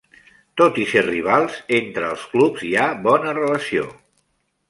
[0.61, 3.87] Tot i ser rivals, entre els clubs hi ha bona relació.